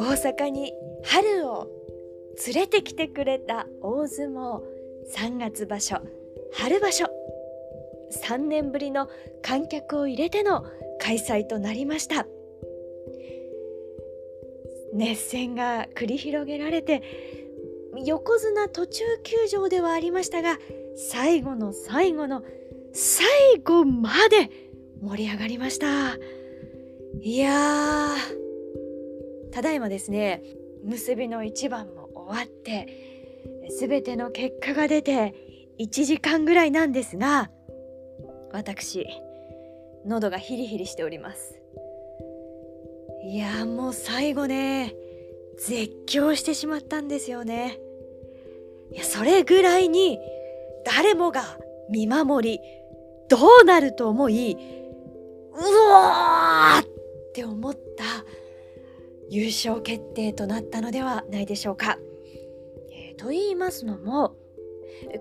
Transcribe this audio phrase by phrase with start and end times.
[0.00, 0.72] 大阪に
[1.04, 1.68] 春を
[2.46, 4.62] 連れてきてくれた大相撲
[5.14, 5.98] 3月場所。
[6.54, 7.04] 春場所。
[8.26, 9.10] 3年ぶりの
[9.42, 10.64] 観客を入れての
[11.02, 12.26] 開催となりました。
[14.94, 17.02] 熱戦が繰り広げられて
[18.06, 20.58] 横綱途中休場ではありましたが
[20.96, 22.42] 最後の最後の
[22.94, 23.26] 最
[23.62, 24.50] 後まで
[25.02, 26.16] 盛り上がりました。
[27.20, 28.49] いやー。
[29.52, 30.42] ただいまですね
[30.84, 35.34] 結びの一番も終わって全ての結果が出て
[35.78, 37.50] 1時間ぐらいなんですが
[38.52, 39.06] 私
[40.06, 41.60] 喉がヒリヒリしております。
[43.22, 44.94] いやもう最後ね
[45.58, 47.78] 絶叫してしまったんですよね。
[48.92, 50.18] いやそれぐらいに
[50.84, 51.58] 誰もが
[51.90, 52.60] 見守り
[53.28, 54.56] どうなると思い
[55.52, 56.86] うわーっ
[57.34, 57.80] て思った
[59.30, 61.98] 優勝決定となったのではないでしょうか。
[62.92, 64.34] えー、と言いますのも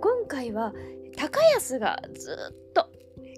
[0.02, 0.74] 今回は
[1.16, 2.90] 高安がずっと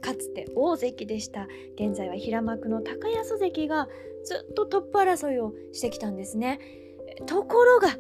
[0.02, 3.88] かつて大関でした現在は平幕の高安関が
[4.24, 6.60] ずっとトップ争いをしてきたんですね。
[7.28, 7.98] ところがと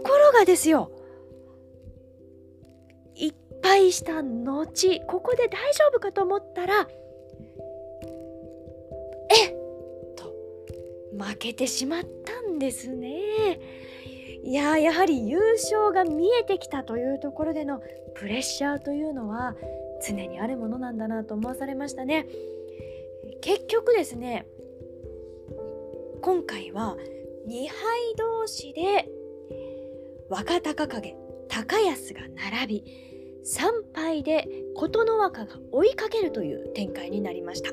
[0.00, 0.92] ころがですよ
[3.16, 6.88] いっぱいした後ここで大丈夫かと思ったら
[11.18, 13.60] 負けてしまったんですね。
[14.42, 17.80] いややはり優勝が見えてきたというところでの
[18.14, 19.56] プレッシャーというのは
[20.06, 22.26] 常にあるものなんだなと思わされましたね。
[23.40, 24.46] 結局ですね
[26.20, 26.96] 今回は
[27.48, 29.08] 2敗同士で
[30.28, 31.16] 若隆景
[31.48, 32.84] 高安が並び
[33.44, 37.70] 3敗で琴ノ若が追いかけるという展開になりました。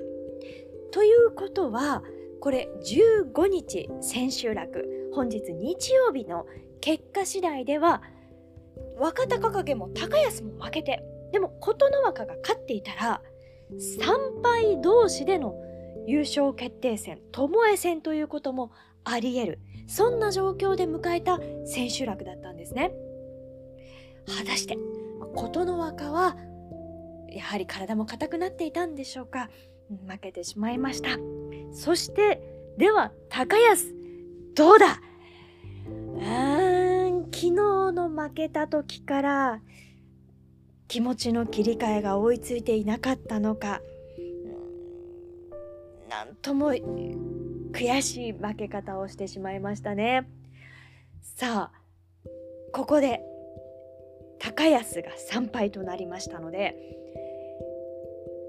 [0.92, 2.04] ということは
[2.42, 5.12] これ15日千秋楽。
[5.14, 6.46] 本日日曜日の
[6.80, 8.02] 結果次第では
[8.98, 13.22] 若隆景も高安も負けてでも琴ノ若が勝っていたら
[13.72, 15.56] 3敗同士での
[16.08, 18.72] 優勝決定戦巴戦ということも
[19.04, 19.60] あり得る。
[19.88, 22.92] そんな状況で迎えた千秋楽だったんですね。
[24.26, 24.78] 果たして
[25.36, 26.38] 琴ノ若は
[27.30, 29.50] やはり体も硬くなっていたんでしょうか。
[30.08, 31.41] 負けてしまいました。
[31.72, 32.42] そして
[32.78, 33.94] では高安
[34.56, 35.02] どうだ？
[35.88, 39.62] うん昨日の負けた時から
[40.88, 43.82] 気持ちの切り替えが追いついていなかったのか。
[46.10, 50.30] なんとも悔しい負け方をしてしまいましたね。
[51.22, 51.82] さあ
[52.74, 53.22] ここで
[54.40, 56.76] 高安が3敗となりましたので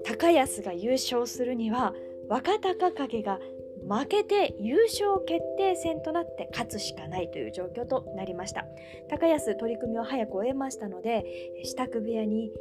[0.05, 1.93] 高安が優勝するには
[2.29, 3.39] 若隆景が
[3.87, 8.65] 負けて優勝決定戦となって勝つしかないという状況となりました。
[9.09, 11.25] 高安取り組みを早く終えましたので
[11.63, 12.51] 支度部屋に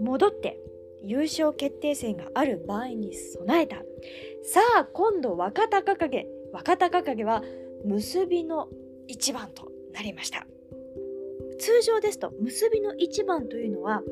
[0.00, 0.58] 戻って
[1.02, 3.76] 優勝決定戦がある場合に備えた。
[4.42, 6.26] さあ今度若隆景。
[6.52, 7.42] 若隆景は
[7.84, 8.68] 結びの
[9.06, 10.46] 一番となりました。
[11.58, 14.02] 通常ですと結びの一番というのは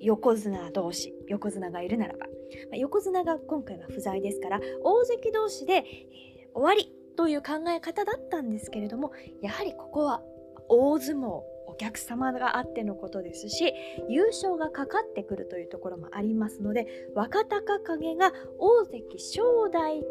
[0.00, 2.26] 横綱同士横綱がいるならば、
[2.70, 9.12] ま、横綱が今回は不在ですから大関同士で、えー、終わりという考え方だったんですけれども
[9.42, 10.22] やはりここは
[10.68, 13.72] 大相撲お客様があってのことですし
[14.08, 20.06] 優勝がかかってくるというところもありますので若隆景が大関正代と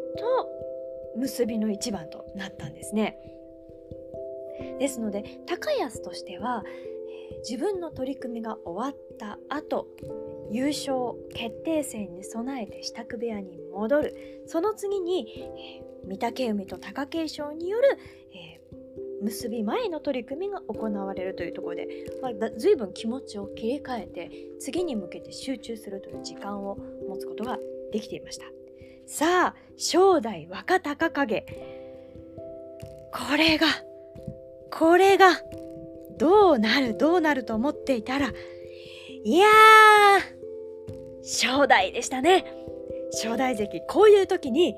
[1.16, 3.18] 結びの一番となったんですね。
[4.78, 6.64] ですので高安としては
[7.38, 9.88] 自分の取り組みが終わった後
[10.50, 14.44] 優勝決定戦に備えて支度部屋に戻る。
[14.46, 17.98] その次に、えー、御嶽海と貴景勝による、
[18.34, 21.88] えー、結び前の取り組みが行われるというところで、
[22.20, 26.78] まあ、随分気持ちを切り替えて次に向けて集中するという時間を
[27.08, 27.58] 持つことが
[27.92, 28.46] できていました。
[29.06, 31.44] さあ正代若隆景。
[33.12, 33.66] これが
[34.70, 35.40] これが
[36.20, 38.30] どうなるどうなると思っていたら
[39.24, 42.44] いやー正代でしたね。
[43.12, 44.76] 正代関こういう時に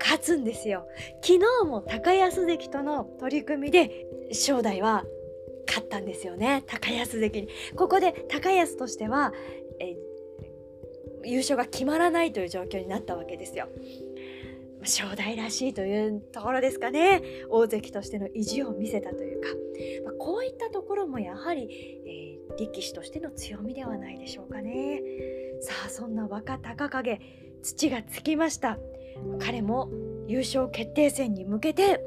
[0.00, 0.86] 勝つんですよ。
[1.22, 5.04] 昨日も高安関との取り組みで正代は
[5.66, 6.62] 勝ったんですよね。
[6.66, 7.48] 高安関に。
[7.74, 9.32] ここで高安としては
[9.80, 9.96] え
[11.24, 13.68] 優勝が決まらないという状況になったわけですよ。
[14.84, 17.22] 正代らしいというところですかね。
[17.50, 19.48] 大関としての意地を見せたというか、
[20.04, 21.68] まあ、こういったところもやはり、
[22.06, 25.02] えー、力士としての強みではないでしょうかね。
[25.60, 27.20] さあそんな若隆景
[27.62, 28.78] 土がつきました。
[29.38, 29.90] 彼も
[30.26, 32.00] 優勝決定戦に向けて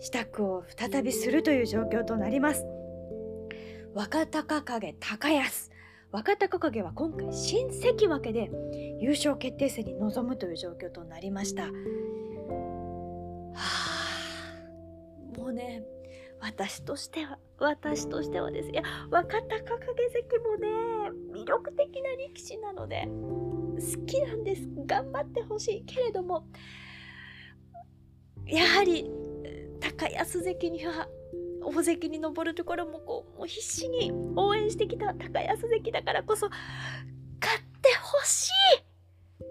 [0.00, 2.64] 支度を再びするという状況となります。
[3.94, 5.71] 若隆景高安。
[6.12, 8.50] 若隆景は今回新関脇で
[9.00, 11.62] 優勝決定戦に臨むという状況となりました。
[11.62, 11.70] は
[13.54, 15.82] あ、もうね
[16.38, 19.68] 私としては私としてはですいや若隆景
[20.28, 20.68] 関もね
[21.32, 26.46] 魅力的な力士なので好きなんです頑張ってほしいけれども
[28.46, 29.10] やはり
[29.80, 31.08] 高安関には
[31.64, 39.42] 大関に登るところもこうもう必死に応援してきた高安関だからこそ勝ってほしい！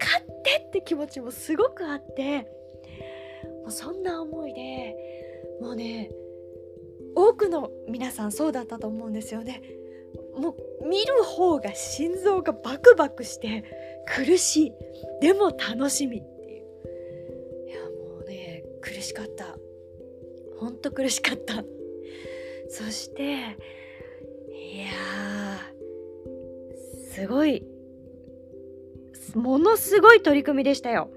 [0.00, 2.42] 勝ってって気持ちもすごくあって
[3.62, 4.96] もうそんな思いで
[5.60, 6.10] もうね
[7.14, 9.62] 多くの皆さんそうだったと思うんですよね。
[10.36, 13.64] もう見る方が心臓がバクバクして
[14.06, 14.72] 苦しい。
[15.20, 16.22] でも楽しみ。
[20.84, 21.64] と苦しかった。
[22.68, 24.92] そしていや
[27.10, 27.64] すごい
[29.34, 31.10] ものすごい取り組みでしたよ。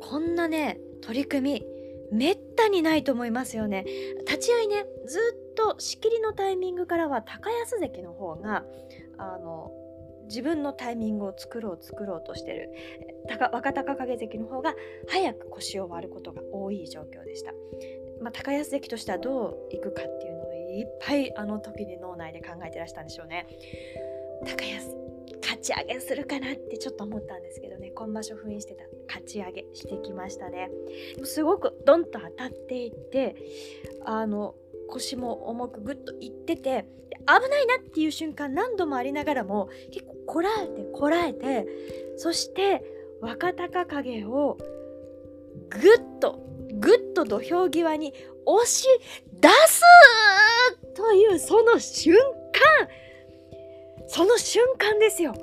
[0.00, 1.66] こんなね取り組み
[2.12, 3.84] めったにないと思いますよね。
[4.26, 8.64] 立ち合いねずっと仕切りのタイミングからは高安関の方が
[9.18, 9.72] あの
[10.28, 12.70] 自分のタイミングを作ろう作ろうとしてる。
[13.28, 14.74] 若隆景関の方が
[15.08, 17.52] 早く腰を割ることが多い状況でした、
[18.22, 20.48] まあ、高安関としてはどういくかっていうのを
[20.78, 23.46] いっぱいあの時に脳内で考えてらしたんでしょうね。
[24.46, 24.94] 高安
[25.42, 27.90] 勝ち上げするかなってちょっと思ったんですけどね。
[27.94, 30.70] 今場所封印してた勝ち上げしてきましたね。
[31.24, 33.34] すごくドンと当たっていって
[34.04, 34.54] あの
[34.88, 36.86] 腰も重くぐっといってて
[37.26, 41.66] 危ないなっていう瞬間何度もありながらも結構こらえてこらえて
[42.16, 44.58] そして若隆景を
[45.70, 46.40] ぐっと
[46.74, 48.14] ぐっと土俵際に
[48.46, 48.86] 押し
[49.40, 49.82] 出す
[50.94, 52.88] というその瞬間。
[54.08, 55.34] その瞬間ですよ。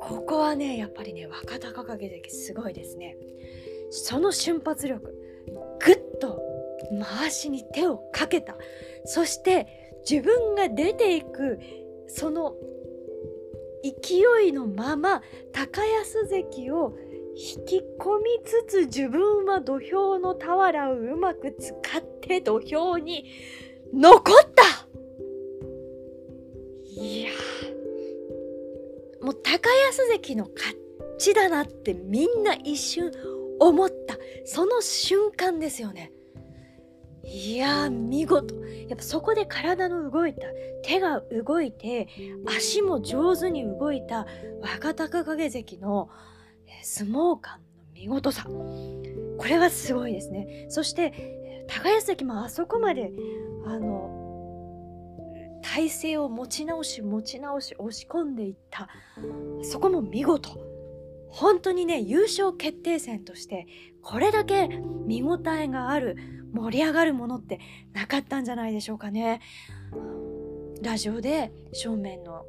[0.00, 3.16] ここはねやっぱりね若隆景関すごいですね。
[3.90, 5.14] その瞬発力
[5.84, 6.40] ぐっと
[7.18, 8.56] 回しに手をかけた。
[9.04, 11.58] そして自分が出ていく
[12.06, 12.54] その
[13.82, 15.22] 勢いのまま
[15.52, 16.96] 高安関を
[17.34, 23.24] 引き込みつつ自分は土俵の俵をうまく使って土俵に
[23.92, 24.62] 残った
[27.00, 27.30] いや
[29.22, 30.76] もう高安関の勝
[31.18, 33.12] ちだなってみんな一瞬
[33.58, 36.12] 思ったその瞬間ですよね。
[37.22, 38.54] いやー見事。
[38.88, 40.46] やっぱそこで体の動いた
[40.82, 42.08] 手が動いて
[42.46, 44.26] 足も上手に動いた
[44.60, 46.08] 若隆景関の
[46.82, 48.44] 相撲感の見事さ。
[48.44, 50.66] これはすごいですね。
[50.70, 53.12] そして高安関もあそこまで
[53.64, 54.16] あの
[55.62, 58.88] 体勢を持ち直し持ち直し押し込んでいった。
[59.62, 60.50] そこも見事。
[61.30, 63.66] 本当にね優勝決定戦として
[64.02, 64.68] これだけ
[65.06, 66.16] 見応えがある
[66.52, 67.60] 盛り上がるものって
[67.92, 69.40] なかったんじゃないでしょうかね。
[70.82, 72.44] ラジオで正面の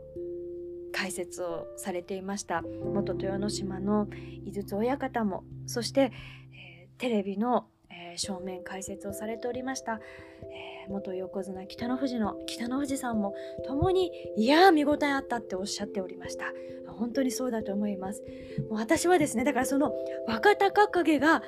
[0.94, 4.08] 解説をされていました元豊ノ島の
[4.46, 6.12] 井筒親方もそして、
[6.54, 13.34] えー、テレビの、えー、正面解説をされておりました、えー、元横綱北の富士の北の富士さんも
[13.66, 16.54] 共にいやー見応えあったっておっしゃっておりました。
[16.88, 18.22] 本当にそうだと思います。
[18.70, 19.94] もう私はですねだからその
[20.28, 21.42] 若隆景が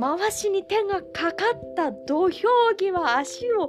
[0.00, 3.68] 回しに手がかかった土俵際足を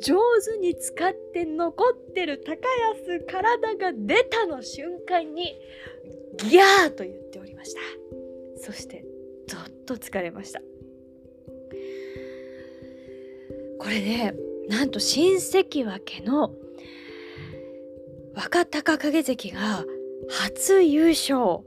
[0.00, 2.68] 上手に使って残ってる高
[3.06, 5.56] 安体が出たの瞬間に
[6.38, 7.80] ギャーと言っておりました。
[8.58, 9.04] そして
[9.48, 10.60] どっと疲れました。
[13.86, 14.34] これね
[14.68, 16.50] なんと新関脇の
[18.34, 19.84] 若隆景関が
[20.28, 21.60] 初優勝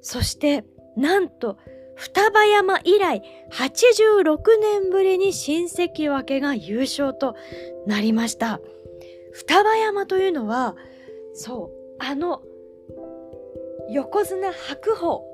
[0.00, 0.64] そして
[0.96, 1.58] なんと
[1.94, 7.36] 双葉山以来86年ぶりに新関脇が優勝と
[7.86, 8.58] なりました。
[9.32, 10.76] 双葉山というのは、
[11.34, 12.42] そう、あの
[13.90, 15.24] 横綱白鵬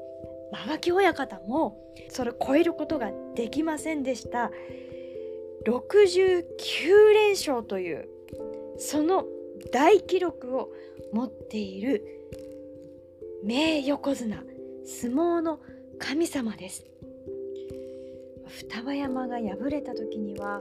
[0.52, 1.76] 間垣親方も
[2.08, 4.50] それを超えることができませんでした
[5.64, 6.44] 69
[7.14, 8.08] 連勝という
[8.78, 9.24] その
[9.72, 10.70] 大記録を
[11.12, 12.04] 持っている
[13.44, 14.42] 名横綱
[14.84, 15.60] 相撲の
[15.98, 16.84] 神様です。
[18.46, 20.60] 双葉山が敗れた時には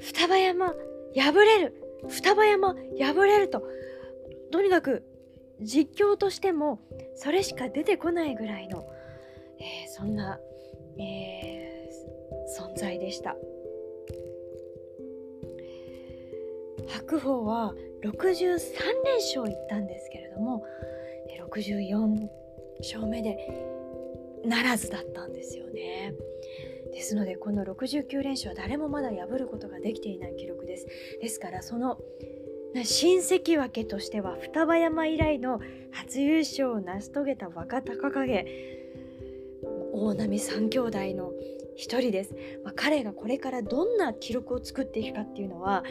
[0.00, 0.74] 双葉山
[1.16, 1.74] 敗れる
[2.08, 3.62] 双葉山敗れると
[4.50, 5.04] とにかく
[5.62, 6.80] 実況としても
[7.16, 8.84] それしか出てこないぐらいの、
[9.58, 10.38] えー、そんな、
[10.98, 11.41] えー、
[12.82, 13.36] 存在でした
[16.88, 17.74] 白鵬は
[18.04, 18.42] 63
[19.04, 20.64] 連勝いったんですけれども
[21.54, 22.28] 64
[22.80, 23.38] 勝目で
[24.44, 26.12] ならずだったんですよね。
[26.92, 30.86] ですのでこの69連勝は誰もまだ破ることができていない記録です。
[31.20, 31.98] ですからその
[32.82, 35.60] 新関脇としては双葉山以来の
[35.92, 38.46] 初優勝を成し遂げた若隆景
[39.92, 41.32] 大波三兄弟の
[41.76, 45.82] 一人です、まあ、彼がこれからどんな記録を作っていくかっていうのは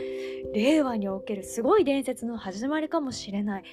[0.53, 3.63] 令和におけるすごい伝説の始まりかもしれない。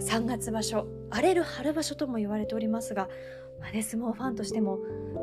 [0.00, 3.08] 3月場所荒れる春場所とも言われておりますが、
[3.60, 4.78] まあね、相撲ファンとしても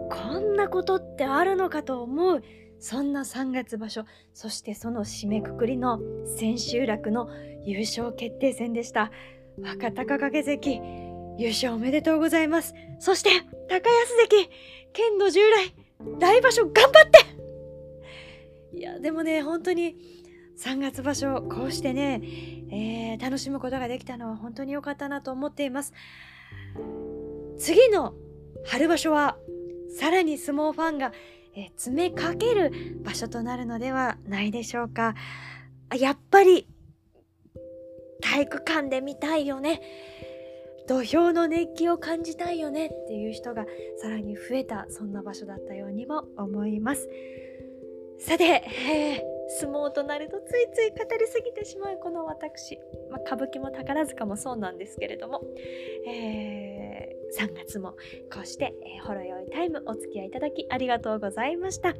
[0.09, 2.41] こんなことってあるのかと思う
[2.79, 5.99] そんな3月場所そしてその締めくくりの
[6.37, 7.29] 千秋楽の
[7.63, 9.11] 優勝決定戦でした。
[9.61, 10.81] 若隆景関
[11.37, 12.73] 優勝おめでとうございます。
[12.99, 13.29] そして
[13.67, 14.49] 高安関
[14.93, 15.73] 剣の従来
[16.19, 18.77] 来場所頑張って。
[18.77, 19.95] いやでもね本当に
[20.57, 22.21] 3月場所こうしてね、
[22.71, 25.93] えー、楽しむことができたのは本当に良かったなと思っています。
[27.57, 28.13] 次の
[28.65, 29.37] 春場所は
[29.97, 31.11] さらに相撲ファンが
[31.55, 35.15] え詰めかける場所となるのではないでしょうか。
[35.97, 36.67] やっぱり
[38.21, 39.81] 体育館で見たいよね。
[40.89, 43.67] 土俵の熱気を感じたいよねっていう人が
[44.01, 47.07] さらに増えたそんな場所だったようにも思います。
[48.17, 52.77] さて、え ー相撲となるとついつい語りすぎてしまうこの私、
[53.09, 55.41] まあ、歌舞伎も宝塚もそうなんですけれども、
[56.07, 57.91] えー、3月も
[58.31, 61.95] こうして、えー、ほろ酔いタイムお付き合いいただきありがとうございました。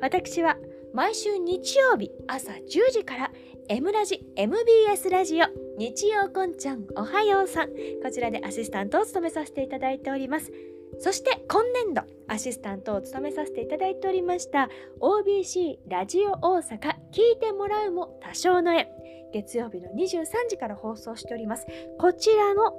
[0.00, 0.58] 私は
[0.92, 3.32] 毎週日曜日朝10時から
[3.68, 7.70] M ラジ MBS ラジオ日曜こんちゃんおはようさん。
[8.04, 10.52] こちらでアシスタントを務めさせていただいております。
[11.00, 14.68] そして今年度アシスタントを務めさせていただいておりました
[15.00, 16.78] OBC ラジオ大阪
[17.10, 18.88] 聞いてもらうも多少の絵
[19.32, 21.66] 月曜日の23時から放送しております。
[21.98, 22.76] こちらの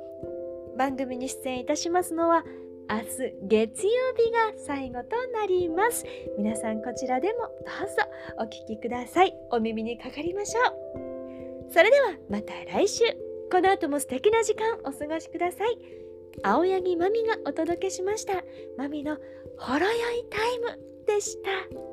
[0.78, 2.46] 番組に出演いたしますのは
[2.90, 3.06] 明日
[3.42, 6.06] 月曜日が最後となります。
[6.38, 7.50] 皆さんこちらでもど
[7.86, 7.96] うぞ
[8.38, 9.36] お聴きください。
[9.52, 11.03] お耳にかかりましょう。
[11.74, 13.04] それではまた来週
[13.52, 16.04] この後も素敵な時間お過ごしください
[16.42, 18.44] 青柳まみがお届けしました。
[18.78, 19.18] まみの
[19.58, 21.93] ほろ酔いタイムでした。